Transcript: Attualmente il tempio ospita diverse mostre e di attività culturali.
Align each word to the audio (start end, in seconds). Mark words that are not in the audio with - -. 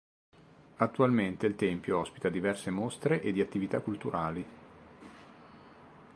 Attualmente 0.77 1.45
il 1.45 1.53
tempio 1.53 1.99
ospita 1.99 2.27
diverse 2.29 2.71
mostre 2.71 3.21
e 3.21 3.31
di 3.31 3.39
attività 3.39 3.81
culturali. 3.81 4.43